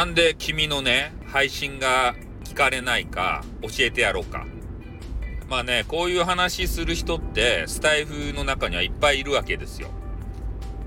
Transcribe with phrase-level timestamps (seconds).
[0.00, 2.14] なんで君のね、配信が
[2.44, 4.46] 聞かれないか教えてやろうか。
[5.46, 9.90] まあね、こういう話する人ってスタイフの中にはいっぱいいるわけですよ。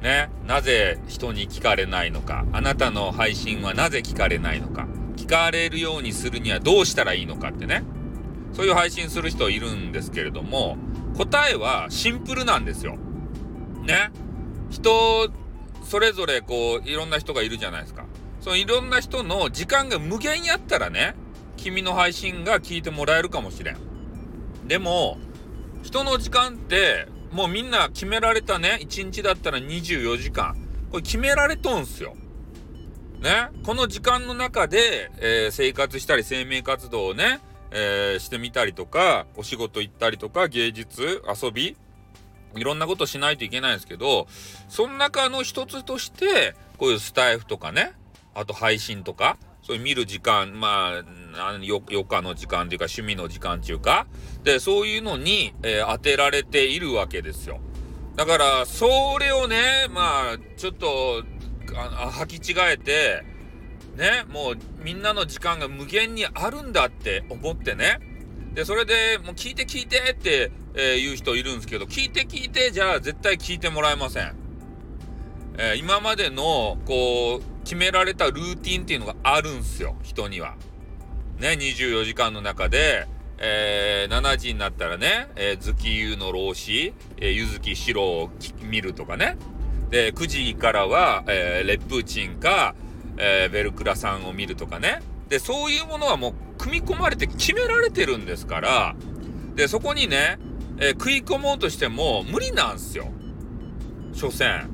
[0.01, 7.83] ね、なぜ人に聞かれないのか、あなたの配信はなぜ聞かれないのか、聞かれるようにするにはどうしたらいいのかってね、
[8.51, 10.75] そういう配信する人いるんですけれども、
[11.17, 12.97] 答えはシンプルなんですよ。
[13.83, 14.09] ね？
[14.71, 15.29] 人、
[15.83, 18.05] それぞれこう、いろんな人がいるじゃないですか。
[18.43, 21.15] そのいろんな人の時間が無限やったらね、
[21.55, 23.77] 君の配信が聞いてもらえるかもしれん。
[24.67, 25.17] でも、
[25.81, 30.57] 人の時間って、もうみんな決められたね、1日だったら24時間。
[30.91, 32.15] これ決められとんすよ。
[33.21, 33.47] ね？
[33.63, 37.39] この時間の中で、えー、生活したり生命活動をね、
[37.71, 41.77] えー、してみたりとか、お仕事行ったりとか、芸術、遊び、
[42.57, 44.27] いろんなことしないといけないんですけど、
[44.67, 47.93] その中の一つとして、こういうスタイフとかね、
[48.33, 51.01] あと配信とか、そういう見る時間、ま
[51.37, 54.07] あ、余暇の時間というか趣味の時間っていうか、
[54.43, 57.59] で、そういうのに、えー、当てられているわけですよ。
[58.15, 61.23] だから、それをね、まあ、ちょっと、
[61.75, 63.23] あ履き違えて、
[63.95, 67.99] ね、もうみんなの時間が無限にあるんだって思ってね。
[68.53, 74.35] で、それでもう聞いて聞いてって、えー、言う人いるんですけど、聞いて聞いてじゃあ絶対聞いてもらえません。
[75.57, 80.55] えー、今までの、こう、決められたルーティンっていうのがあるんすよ、人には。
[81.39, 88.29] ね、24時間の中で、えー、7時になったらね、えー、月湯の老子、えー、ゆずきしろを
[88.61, 89.37] 見るとかね。
[89.89, 92.75] で、9時からは、えー、レプーチンか、
[93.17, 95.01] えー、ベルクラさんを見るとかね。
[95.29, 98.95] で、そういうものはもう組み込まれて決められてるんですから、
[99.55, 100.37] で、そこにね、
[100.77, 103.07] えー、食い込もうとしても無理なんすよ。
[104.13, 104.72] 所詮。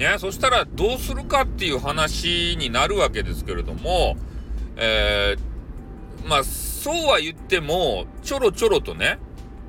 [0.00, 4.16] ね、そしたらどうするかっていう話になるわけですけれども、
[4.76, 9.18] えー、まあ、そうは言っても、ちょろちょろとね、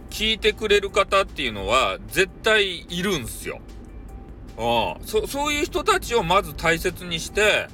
[0.09, 3.59] 聞いてくれる方っていうのは絶対いるんすよ。
[4.57, 7.67] うん、そそういう人たちをまず大切にして、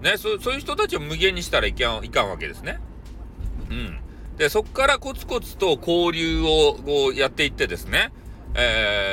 [0.00, 2.80] ね、そそういう人たちを無限にしたらいかんいかんわけですね。
[3.70, 4.00] うん。
[4.38, 8.12] で、そこからコツコツと交流をこうやっていってですね、
[8.54, 9.07] えー、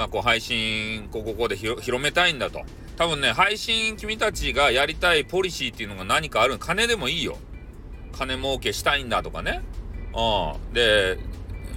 [0.00, 2.62] まあこう配信、こここで広めたいんだと。
[2.96, 6.56] 多分ね、配信君たちがやりたいポリシーっていうのが何かある。
[6.56, 7.36] 金でもいいよ。
[8.12, 9.60] 金儲けしたいんだとかね。
[10.14, 10.72] うん。
[10.72, 11.18] で、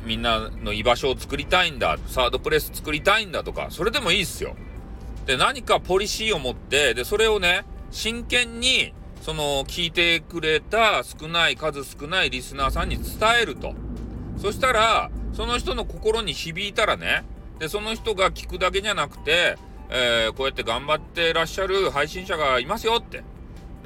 [0.06, 1.98] みんなの居場所を作りたいんだ。
[2.08, 4.56] サードプレス作りたいんだとか、それでもいいっすよ。
[5.26, 13.06] で、何かポリシーを持って、で、それをね、真剣に、その、聞いてくれた少ない、数少ないリスナーさんに伝
[13.42, 13.74] えると。
[14.38, 17.26] そしたら、その人の心に響いたらね、
[17.64, 19.58] で、その人が聞くだけじゃなくて、
[19.90, 23.24] えー、こうやって頑張ってらっしゃる配信者がいますよって、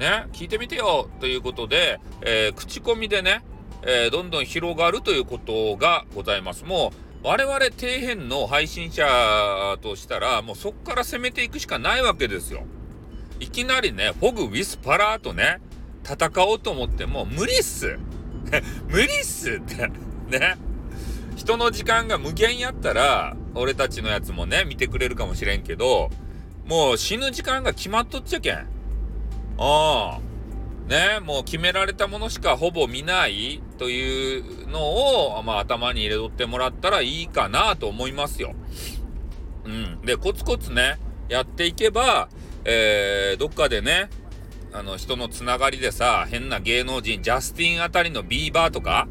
[0.00, 3.44] ね、聞いてみてよということで、えー、口コミでね、
[3.82, 6.64] えー、どんどん広がるということがございます。
[6.64, 12.64] もう、我々底辺の配信者としたら、もうそっから攻めていくしかないわけですよ。
[13.38, 15.60] いきなりね、フォグウィスパラーとね、
[16.02, 17.96] 戦おうと思っても無理っす。
[18.90, 19.88] 無理っすって。
[20.36, 20.67] ね。
[21.48, 26.10] 人の時間が無限やったら、俺たちのやつもね、見てくれるかもしれんけど、
[26.66, 28.58] もう死ぬ時間が決まっとっちゃけん。
[28.58, 28.68] あ
[29.56, 30.20] あ。
[30.90, 38.54] ね、もう決められたものしかほぼ見ないというのを、まあ、頭に入れとってもらったらいいかなと思いますよ。
[39.64, 40.02] うん。
[40.02, 40.98] で、コツコツね、
[41.30, 42.28] やっていけば、
[42.66, 44.10] えー、どっかでね、
[44.74, 49.08] あの、人のつながりでさ、変な芸能人、ジャスティンあたりのビーバーとか、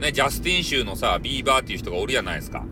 [0.00, 2.64] ね、ジャスティン州のさ、ビーバーっていう人がおるじゃないですか。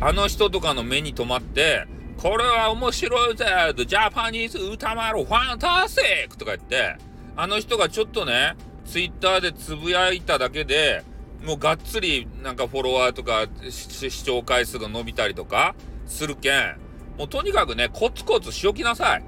[0.00, 1.86] あの人とかの目に留まって、
[2.16, 3.44] これは面白いぜ
[3.86, 6.96] Japanese 歌丸 fantastic とか言って、
[7.36, 11.04] あの人がちょっとね、ツイッターでつぶやいただけで、
[11.44, 15.74] もうがっつりなんかフォロワーとか視聴回数が伸びたりとか
[16.06, 16.76] するけん、
[17.18, 19.24] もうとにかくね、コツコツしおきなさい。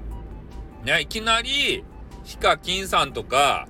[0.84, 1.84] ね、いきなり、
[2.24, 3.68] ヒカキンさんとか、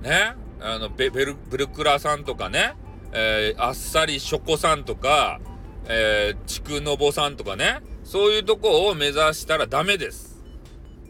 [0.00, 2.74] ね、あの、ベベル、ブルクラさんとかね、
[3.18, 5.40] えー、あっさりショコさんとか、
[5.88, 10.44] えー、ちくのぼさんとかね、そういうとこを目指したらダメです。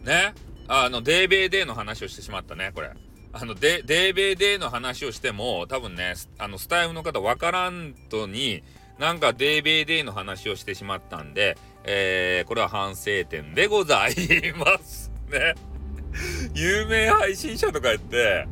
[0.05, 0.33] ね。
[0.69, 2.91] あの、デーベーデーの話をしてしまったね、これ。
[3.33, 8.63] あの、デ、デーベーデーの話をしても、多分ね、あの、スタイフの方わからんとに、
[8.99, 14.15] なんかデーベーデーの話をしてしまったんで、えー、これは反省点でござい
[14.57, 15.55] ますね。
[16.55, 18.47] 有名配信者とか言って、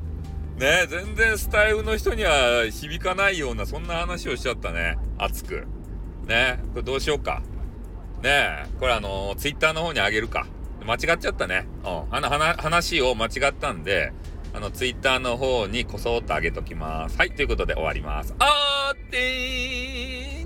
[0.57, 4.97] ね、全然スタイフの人には響かないような、そんな話をしちゃったね。
[5.17, 5.67] 熱く。
[6.27, 7.41] ね、これどうしようか。
[8.23, 10.47] ねこれあの、ツイッターの方にあげるか。
[10.85, 11.67] 間違っちゃったね。
[11.83, 12.03] うん。
[12.09, 14.13] あの話を間違ったんで、
[14.53, 17.17] あの、ツイッターの方にこそっとあげときます。
[17.17, 18.33] はい、ということで終わります。
[18.39, 20.44] あーってー